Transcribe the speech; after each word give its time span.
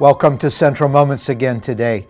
Welcome 0.00 0.38
to 0.38 0.50
Central 0.50 0.88
Moments 0.88 1.28
again 1.28 1.60
today. 1.60 2.06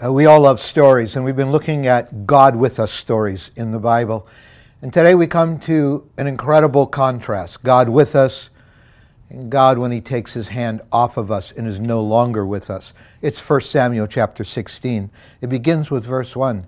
Uh, 0.00 0.12
we 0.12 0.26
all 0.26 0.42
love 0.42 0.60
stories, 0.60 1.16
and 1.16 1.24
we've 1.24 1.34
been 1.34 1.50
looking 1.50 1.88
at 1.88 2.24
God 2.24 2.54
with 2.54 2.78
us 2.78 2.92
stories 2.92 3.50
in 3.56 3.72
the 3.72 3.80
Bible. 3.80 4.28
And 4.80 4.92
today 4.92 5.16
we 5.16 5.26
come 5.26 5.58
to 5.62 6.08
an 6.18 6.28
incredible 6.28 6.86
contrast 6.86 7.64
God 7.64 7.88
with 7.88 8.14
us, 8.14 8.50
and 9.28 9.50
God 9.50 9.76
when 9.76 9.90
He 9.90 10.00
takes 10.00 10.34
His 10.34 10.46
hand 10.46 10.82
off 10.92 11.16
of 11.16 11.32
us 11.32 11.50
and 11.50 11.66
is 11.66 11.80
no 11.80 12.00
longer 12.00 12.46
with 12.46 12.70
us. 12.70 12.94
It's 13.20 13.40
1 13.50 13.60
Samuel 13.62 14.06
chapter 14.06 14.44
16. 14.44 15.10
It 15.40 15.48
begins 15.48 15.90
with 15.90 16.04
verse 16.04 16.36
1. 16.36 16.64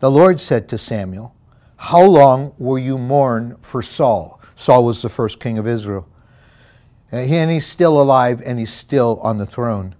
The 0.00 0.10
Lord 0.10 0.40
said 0.40 0.68
to 0.70 0.76
Samuel, 0.76 1.36
How 1.76 2.02
long 2.02 2.52
will 2.58 2.80
you 2.80 2.98
mourn 2.98 3.58
for 3.60 3.80
Saul? 3.80 4.40
Saul 4.56 4.86
was 4.86 5.02
the 5.02 5.08
first 5.08 5.38
king 5.38 5.56
of 5.56 5.68
Israel. 5.68 6.08
Uh, 7.14 7.18
and 7.18 7.48
he's 7.48 7.64
still 7.64 8.02
alive 8.02 8.42
and 8.44 8.58
he's 8.58 8.72
still 8.72 9.20
on 9.22 9.38
the 9.38 9.46
throne. 9.46 9.94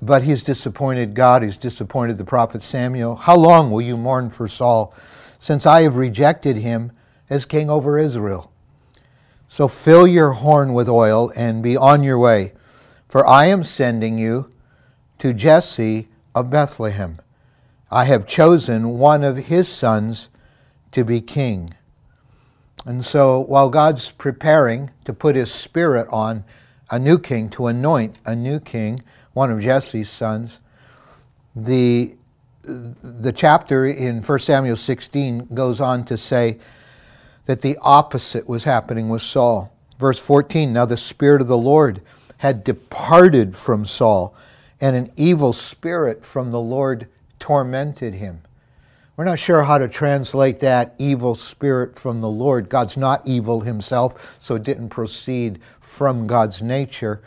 But 0.00 0.22
he's 0.22 0.42
disappointed 0.42 1.14
God, 1.14 1.42
he's 1.42 1.58
disappointed 1.58 2.16
the 2.16 2.24
prophet 2.24 2.62
Samuel. 2.62 3.14
How 3.14 3.36
long 3.36 3.70
will 3.70 3.82
you 3.82 3.98
mourn 3.98 4.30
for 4.30 4.48
Saul, 4.48 4.94
since 5.38 5.66
I 5.66 5.82
have 5.82 5.96
rejected 5.96 6.56
him 6.56 6.92
as 7.28 7.44
king 7.44 7.68
over 7.68 7.98
Israel? 7.98 8.50
So 9.50 9.68
fill 9.68 10.06
your 10.06 10.32
horn 10.32 10.72
with 10.72 10.88
oil 10.88 11.30
and 11.36 11.62
be 11.62 11.76
on 11.76 12.02
your 12.02 12.18
way, 12.18 12.54
for 13.06 13.26
I 13.26 13.44
am 13.46 13.64
sending 13.64 14.18
you 14.18 14.50
to 15.18 15.34
Jesse 15.34 16.08
of 16.34 16.48
Bethlehem. 16.48 17.20
I 17.90 18.04
have 18.04 18.26
chosen 18.26 18.98
one 18.98 19.22
of 19.22 19.36
his 19.36 19.68
sons 19.68 20.30
to 20.92 21.04
be 21.04 21.20
king. 21.20 21.68
And 22.84 23.04
so 23.04 23.40
while 23.40 23.68
God's 23.68 24.10
preparing 24.10 24.90
to 25.04 25.12
put 25.12 25.36
his 25.36 25.52
spirit 25.52 26.06
on 26.10 26.44
a 26.90 26.98
new 26.98 27.18
king, 27.18 27.48
to 27.50 27.66
anoint 27.66 28.18
a 28.26 28.36
new 28.36 28.60
king, 28.60 29.00
one 29.32 29.50
of 29.50 29.60
Jesse's 29.60 30.10
sons, 30.10 30.60
the, 31.56 32.14
the 32.62 33.32
chapter 33.32 33.86
in 33.86 34.22
1 34.22 34.38
Samuel 34.38 34.76
16 34.76 35.48
goes 35.54 35.80
on 35.80 36.04
to 36.04 36.16
say 36.16 36.58
that 37.46 37.62
the 37.62 37.78
opposite 37.80 38.48
was 38.48 38.64
happening 38.64 39.08
with 39.08 39.22
Saul. 39.22 39.72
Verse 39.98 40.18
14 40.18 40.72
Now 40.72 40.84
the 40.84 40.96
Spirit 40.96 41.40
of 41.40 41.48
the 41.48 41.58
Lord 41.58 42.02
had 42.38 42.64
departed 42.64 43.56
from 43.56 43.86
Saul, 43.86 44.34
and 44.80 44.94
an 44.94 45.10
evil 45.16 45.52
spirit 45.52 46.24
from 46.24 46.50
the 46.50 46.60
Lord 46.60 47.08
tormented 47.38 48.14
him. 48.14 48.42
We're 49.16 49.24
not 49.24 49.38
sure 49.38 49.62
how 49.62 49.78
to 49.78 49.86
translate 49.86 50.58
that 50.60 50.96
evil 50.98 51.36
spirit 51.36 51.96
from 51.96 52.20
the 52.20 52.28
Lord. 52.28 52.68
God's 52.68 52.96
not 52.96 53.26
evil 53.28 53.60
himself, 53.60 54.36
so 54.40 54.56
it 54.56 54.64
didn't 54.64 54.88
proceed 54.88 55.60
from 55.80 56.26
God's 56.26 56.62
nature. 56.62 57.22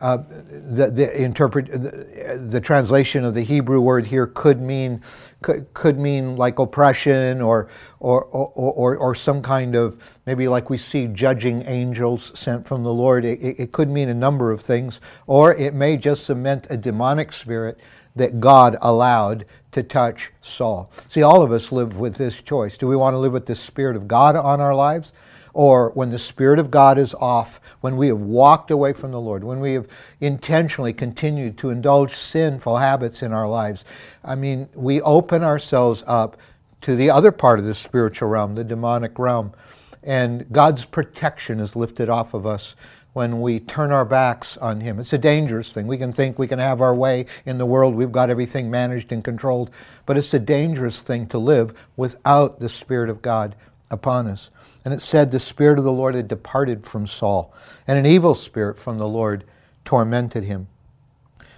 Uh, 0.00 0.18
the, 0.28 0.90
the, 0.92 1.22
interpret, 1.22 1.66
the, 1.66 2.46
the, 2.48 2.60
translation 2.60 3.24
of 3.24 3.34
the 3.34 3.42
Hebrew 3.42 3.80
word 3.80 4.06
here 4.06 4.28
could 4.28 4.60
mean 4.60 5.02
could, 5.42 5.74
could 5.74 5.98
mean 5.98 6.36
like 6.36 6.60
oppression 6.60 7.40
or 7.40 7.68
or, 7.98 8.24
or, 8.26 8.52
or 8.54 8.96
or 8.96 9.14
some 9.16 9.42
kind 9.42 9.74
of 9.74 10.20
maybe 10.24 10.46
like 10.46 10.70
we 10.70 10.78
see 10.78 11.08
judging 11.08 11.62
angels 11.66 12.38
sent 12.38 12.68
from 12.68 12.84
the 12.84 12.92
Lord. 12.92 13.24
It, 13.24 13.40
it 13.40 13.72
could 13.72 13.88
mean 13.88 14.08
a 14.08 14.14
number 14.14 14.52
of 14.52 14.60
things, 14.60 15.00
or 15.26 15.52
it 15.54 15.74
may 15.74 15.96
just 15.96 16.28
have 16.28 16.36
meant 16.36 16.68
a 16.70 16.76
demonic 16.76 17.32
spirit 17.32 17.80
that 18.14 18.38
God 18.38 18.76
allowed 18.80 19.46
to 19.72 19.82
touch 19.82 20.32
Saul. 20.40 20.90
See, 21.08 21.22
all 21.22 21.42
of 21.42 21.52
us 21.52 21.72
live 21.72 21.98
with 21.98 22.16
this 22.16 22.40
choice. 22.40 22.78
Do 22.78 22.86
we 22.86 22.96
want 22.96 23.14
to 23.14 23.18
live 23.18 23.32
with 23.32 23.46
the 23.46 23.54
Spirit 23.54 23.96
of 23.96 24.08
God 24.08 24.36
on 24.36 24.60
our 24.60 24.74
lives? 24.74 25.12
Or 25.54 25.90
when 25.90 26.10
the 26.10 26.18
Spirit 26.18 26.58
of 26.58 26.70
God 26.70 26.98
is 26.98 27.14
off, 27.14 27.60
when 27.80 27.96
we 27.96 28.08
have 28.08 28.20
walked 28.20 28.70
away 28.70 28.92
from 28.92 29.10
the 29.10 29.20
Lord, 29.20 29.42
when 29.42 29.60
we 29.60 29.72
have 29.74 29.88
intentionally 30.20 30.92
continued 30.92 31.58
to 31.58 31.70
indulge 31.70 32.14
sinful 32.14 32.76
habits 32.78 33.22
in 33.22 33.32
our 33.32 33.48
lives, 33.48 33.84
I 34.22 34.34
mean, 34.36 34.68
we 34.74 35.00
open 35.00 35.42
ourselves 35.42 36.04
up 36.06 36.36
to 36.82 36.94
the 36.94 37.10
other 37.10 37.32
part 37.32 37.58
of 37.58 37.64
the 37.64 37.74
spiritual 37.74 38.28
realm, 38.28 38.54
the 38.54 38.62
demonic 38.62 39.18
realm, 39.18 39.52
and 40.02 40.50
God's 40.50 40.84
protection 40.84 41.60
is 41.60 41.76
lifted 41.76 42.08
off 42.08 42.34
of 42.34 42.46
us 42.46 42.76
when 43.12 43.40
we 43.40 43.58
turn 43.58 43.90
our 43.90 44.04
backs 44.04 44.56
on 44.58 44.80
Him. 44.80 45.00
It's 45.00 45.12
a 45.12 45.18
dangerous 45.18 45.72
thing. 45.72 45.86
We 45.86 45.98
can 45.98 46.12
think 46.12 46.38
we 46.38 46.46
can 46.46 46.58
have 46.58 46.80
our 46.80 46.94
way 46.94 47.26
in 47.44 47.58
the 47.58 47.66
world, 47.66 47.94
we've 47.94 48.12
got 48.12 48.30
everything 48.30 48.70
managed 48.70 49.12
and 49.12 49.24
controlled, 49.24 49.70
but 50.06 50.16
it's 50.16 50.34
a 50.34 50.38
dangerous 50.38 51.02
thing 51.02 51.26
to 51.28 51.38
live 51.38 51.74
without 51.96 52.60
the 52.60 52.68
Spirit 52.68 53.10
of 53.10 53.22
God 53.22 53.56
upon 53.90 54.26
us. 54.26 54.50
And 54.84 54.94
it 54.94 55.00
said, 55.00 55.30
The 55.30 55.40
Spirit 55.40 55.78
of 55.78 55.84
the 55.84 55.92
Lord 55.92 56.14
had 56.14 56.28
departed 56.28 56.86
from 56.86 57.06
Saul, 57.06 57.52
and 57.86 57.98
an 57.98 58.06
evil 58.06 58.34
spirit 58.34 58.78
from 58.78 58.98
the 58.98 59.08
Lord 59.08 59.44
tormented 59.84 60.44
him. 60.44 60.68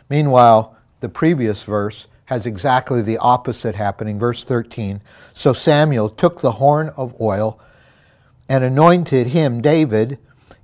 Meanwhile, 0.08 0.76
the 1.00 1.08
previous 1.08 1.62
verse 1.62 2.06
has 2.26 2.46
exactly 2.46 3.02
the 3.02 3.18
opposite 3.18 3.74
happening. 3.74 4.18
Verse 4.18 4.44
13 4.44 5.00
So 5.34 5.52
Samuel 5.52 6.08
took 6.08 6.40
the 6.40 6.52
horn 6.52 6.90
of 6.96 7.20
oil 7.20 7.60
and 8.50 8.64
anointed 8.64 9.28
him, 9.28 9.62
David, 9.62 10.18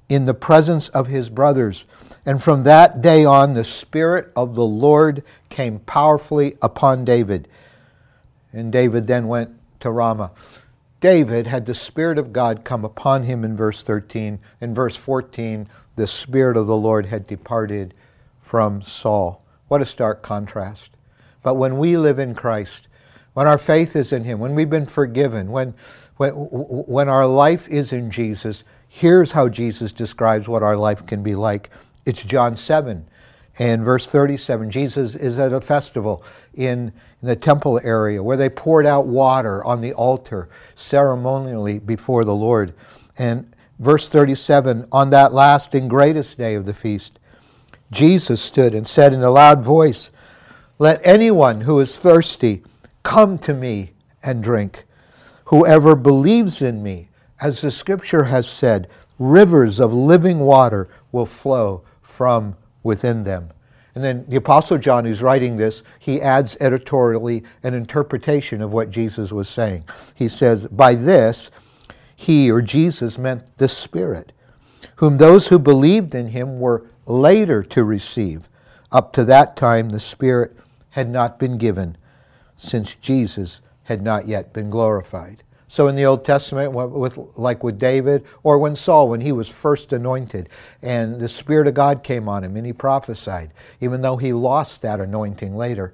in 0.08 0.26
the 0.26 0.34
presence 0.34 0.88
of 0.88 1.06
his 1.06 1.30
brothers. 1.30 1.86
And 2.26 2.42
from 2.42 2.64
that 2.64 3.00
day 3.00 3.24
on, 3.24 3.54
the 3.54 3.62
Spirit 3.62 4.32
of 4.34 4.56
the 4.56 4.66
Lord 4.66 5.24
came 5.50 5.78
powerfully 5.78 6.56
upon 6.60 7.04
David. 7.04 7.46
And 8.52 8.72
David 8.72 9.06
then 9.06 9.28
went 9.28 9.52
to 9.78 9.92
Ramah. 9.92 10.32
David 11.00 11.46
had 11.46 11.66
the 11.66 11.74
Spirit 11.74 12.18
of 12.18 12.32
God 12.32 12.64
come 12.64 12.84
upon 12.84 13.22
him 13.22 13.44
in 13.44 13.56
verse 13.56 13.82
13. 13.82 14.40
In 14.60 14.74
verse 14.74 14.96
14, 14.96 15.68
the 15.94 16.08
Spirit 16.08 16.56
of 16.56 16.66
the 16.66 16.76
Lord 16.76 17.06
had 17.06 17.28
departed 17.28 17.94
from 18.42 18.82
Saul. 18.82 19.44
What 19.68 19.80
a 19.80 19.86
stark 19.86 20.22
contrast. 20.22 20.90
But 21.44 21.54
when 21.54 21.78
we 21.78 21.96
live 21.96 22.18
in 22.18 22.34
Christ, 22.34 22.88
when 23.36 23.46
our 23.46 23.58
faith 23.58 23.94
is 23.94 24.14
in 24.14 24.24
Him, 24.24 24.38
when 24.38 24.54
we've 24.54 24.70
been 24.70 24.86
forgiven, 24.86 25.50
when, 25.50 25.74
when, 26.16 26.30
when 26.32 27.10
our 27.10 27.26
life 27.26 27.68
is 27.68 27.92
in 27.92 28.10
Jesus, 28.10 28.64
Here's 28.88 29.32
how 29.32 29.50
Jesus 29.50 29.92
describes 29.92 30.48
what 30.48 30.62
our 30.62 30.74
life 30.74 31.04
can 31.04 31.22
be 31.22 31.34
like. 31.34 31.68
It's 32.06 32.24
John 32.24 32.56
7 32.56 33.06
and 33.58 33.84
verse 33.84 34.10
37. 34.10 34.70
Jesus 34.70 35.14
is 35.14 35.38
at 35.38 35.52
a 35.52 35.60
festival 35.60 36.24
in, 36.54 36.92
in 37.20 37.28
the 37.28 37.36
temple 37.36 37.78
area 37.84 38.22
where 38.22 38.38
they 38.38 38.48
poured 38.48 38.86
out 38.86 39.06
water 39.06 39.62
on 39.66 39.82
the 39.82 39.92
altar 39.92 40.48
ceremonially 40.74 41.78
before 41.78 42.24
the 42.24 42.34
Lord. 42.34 42.72
And 43.18 43.54
verse 43.78 44.08
37 44.08 44.88
on 44.90 45.10
that 45.10 45.34
last 45.34 45.74
and 45.74 45.90
greatest 45.90 46.38
day 46.38 46.54
of 46.54 46.64
the 46.64 46.72
feast, 46.72 47.18
Jesus 47.90 48.40
stood 48.40 48.74
and 48.74 48.88
said 48.88 49.12
in 49.12 49.22
a 49.22 49.30
loud 49.30 49.62
voice, 49.62 50.10
Let 50.78 51.02
anyone 51.04 51.60
who 51.60 51.80
is 51.80 51.98
thirsty 51.98 52.62
come 53.06 53.38
to 53.38 53.54
me 53.54 53.92
and 54.24 54.42
drink. 54.42 54.84
Whoever 55.44 55.94
believes 55.94 56.60
in 56.60 56.82
me, 56.82 57.08
as 57.40 57.60
the 57.60 57.70
scripture 57.70 58.24
has 58.24 58.48
said, 58.48 58.88
rivers 59.16 59.78
of 59.78 59.94
living 59.94 60.40
water 60.40 60.88
will 61.12 61.24
flow 61.24 61.84
from 62.02 62.56
within 62.82 63.22
them. 63.22 63.50
And 63.94 64.02
then 64.02 64.24
the 64.26 64.36
Apostle 64.36 64.76
John, 64.78 65.04
who's 65.04 65.22
writing 65.22 65.54
this, 65.54 65.84
he 66.00 66.20
adds 66.20 66.56
editorially 66.60 67.44
an 67.62 67.74
interpretation 67.74 68.60
of 68.60 68.72
what 68.72 68.90
Jesus 68.90 69.30
was 69.30 69.48
saying. 69.48 69.84
He 70.16 70.26
says, 70.26 70.66
By 70.66 70.96
this, 70.96 71.52
he 72.16 72.50
or 72.50 72.60
Jesus 72.60 73.18
meant 73.18 73.56
the 73.56 73.68
Spirit, 73.68 74.32
whom 74.96 75.16
those 75.16 75.46
who 75.46 75.60
believed 75.60 76.12
in 76.12 76.30
him 76.30 76.58
were 76.58 76.84
later 77.06 77.62
to 77.62 77.84
receive. 77.84 78.48
Up 78.90 79.12
to 79.12 79.24
that 79.26 79.56
time, 79.56 79.90
the 79.90 80.00
Spirit 80.00 80.56
had 80.90 81.08
not 81.08 81.38
been 81.38 81.56
given, 81.56 81.96
since 82.56 82.94
Jesus 82.96 83.60
had 83.84 84.02
not 84.02 84.26
yet 84.26 84.52
been 84.52 84.70
glorified. 84.70 85.42
So 85.68 85.88
in 85.88 85.96
the 85.96 86.06
Old 86.06 86.24
Testament, 86.24 86.72
with, 86.72 87.18
like 87.38 87.64
with 87.64 87.78
David, 87.78 88.24
or 88.42 88.58
when 88.58 88.76
Saul, 88.76 89.08
when 89.08 89.20
he 89.20 89.32
was 89.32 89.48
first 89.48 89.92
anointed, 89.92 90.48
and 90.80 91.20
the 91.20 91.28
Spirit 91.28 91.66
of 91.66 91.74
God 91.74 92.02
came 92.02 92.28
on 92.28 92.44
him 92.44 92.56
and 92.56 92.64
he 92.64 92.72
prophesied, 92.72 93.52
even 93.80 94.00
though 94.00 94.16
he 94.16 94.32
lost 94.32 94.82
that 94.82 95.00
anointing 95.00 95.56
later. 95.56 95.92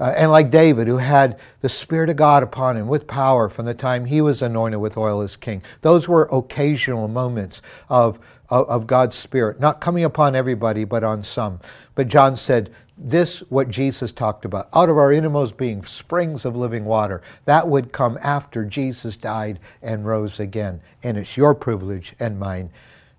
Uh, 0.00 0.14
and 0.16 0.30
like 0.32 0.50
David, 0.50 0.88
who 0.88 0.96
had 0.96 1.38
the 1.60 1.68
Spirit 1.68 2.10
of 2.10 2.16
God 2.16 2.42
upon 2.42 2.76
him 2.76 2.88
with 2.88 3.06
power 3.06 3.48
from 3.48 3.66
the 3.66 3.74
time 3.74 4.06
he 4.06 4.20
was 4.20 4.42
anointed 4.42 4.80
with 4.80 4.96
oil 4.96 5.20
as 5.20 5.36
king. 5.36 5.62
Those 5.82 6.08
were 6.08 6.28
occasional 6.32 7.06
moments 7.06 7.62
of, 7.88 8.18
of, 8.48 8.66
of 8.68 8.86
God's 8.86 9.14
Spirit, 9.14 9.60
not 9.60 9.80
coming 9.80 10.02
upon 10.02 10.34
everybody, 10.34 10.84
but 10.84 11.04
on 11.04 11.22
some. 11.22 11.60
But 11.94 12.08
John 12.08 12.34
said, 12.34 12.72
this, 13.10 13.40
what 13.48 13.68
Jesus 13.68 14.12
talked 14.12 14.44
about, 14.44 14.68
out 14.74 14.88
of 14.88 14.96
our 14.96 15.12
innermost 15.12 15.56
being, 15.56 15.82
springs 15.84 16.44
of 16.44 16.56
living 16.56 16.84
water, 16.84 17.22
that 17.44 17.68
would 17.68 17.92
come 17.92 18.18
after 18.22 18.64
Jesus 18.64 19.16
died 19.16 19.58
and 19.82 20.06
rose 20.06 20.40
again. 20.40 20.80
And 21.02 21.18
it's 21.18 21.36
your 21.36 21.54
privilege 21.54 22.14
and 22.18 22.38
mine. 22.38 22.70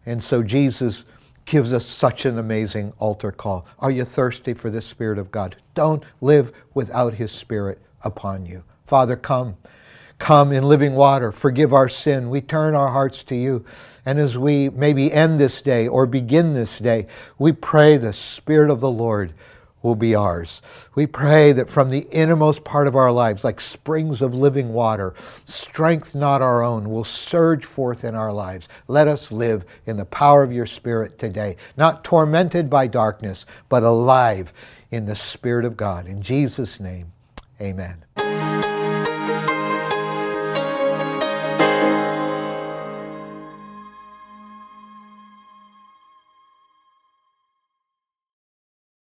And 0.06 0.24
so 0.24 0.44
Jesus 0.44 1.06
gives 1.46 1.74
us 1.74 1.86
such 1.86 2.26
an 2.26 2.38
amazing 2.38 2.94
altar 3.00 3.32
call. 3.32 3.66
Are 3.80 3.92
you 3.92 4.06
thirsty 4.06 4.54
for 4.54 4.70
the 4.70 4.82
Spirit 4.82 5.18
of 5.18 5.32
God? 5.32 5.56
Don't 5.76 6.04
live 6.22 6.52
without 6.74 7.16
His 7.16 7.32
Spirit 7.32 7.82
upon 8.04 8.46
you. 8.46 8.64
Father, 8.86 9.16
come. 9.16 9.58
Come 10.20 10.54
in 10.54 10.64
living 10.64 10.94
water, 10.94 11.34
forgive 11.34 11.74
our 11.74 11.90
sin. 11.90 12.30
We 12.30 12.40
turn 12.40 12.76
our 12.76 12.92
hearts 12.92 13.24
to 13.26 13.36
you. 13.36 13.66
And 14.06 14.20
as 14.20 14.38
we 14.38 14.70
maybe 14.70 15.12
end 15.12 15.38
this 15.38 15.62
day 15.62 15.86
or 15.86 16.06
begin 16.06 16.54
this 16.54 16.80
day, 16.80 17.08
we 17.38 17.52
pray 17.52 17.98
the 17.98 18.14
Spirit 18.14 18.70
of 18.70 18.80
the 18.80 18.92
Lord 18.92 19.34
will 19.84 19.96
be 19.96 20.16
ours. 20.16 20.62
We 20.96 21.06
pray 21.06 21.52
that 21.52 21.70
from 21.70 21.92
the 21.92 22.08
innermost 22.10 22.64
part 22.64 22.88
of 22.88 22.96
our 22.96 23.12
lives, 23.12 23.44
like 23.44 23.62
springs 23.62 24.24
of 24.24 24.34
living 24.34 24.74
water, 24.74 25.14
strength 25.46 26.16
not 26.16 26.42
our 26.42 26.64
own, 26.64 26.90
will 26.90 27.04
surge 27.04 27.66
forth 27.66 28.04
in 28.04 28.16
our 28.16 28.34
lives. 28.34 28.68
Let 28.88 29.08
us 29.08 29.32
live 29.32 29.66
in 29.86 29.98
the 29.98 30.06
power 30.06 30.42
of 30.42 30.52
your 30.52 30.66
Spirit 30.66 31.20
today, 31.20 31.58
not 31.78 32.04
tormented 32.04 32.70
by 32.70 32.88
darkness, 32.88 33.46
but 33.70 33.84
alive 33.84 34.54
in 34.90 35.06
the 35.06 35.16
Spirit 35.16 35.66
of 35.66 35.78
God. 35.78 36.08
In 36.08 36.24
Jesus' 36.24 36.80
name, 36.80 37.12
amen. 37.62 38.73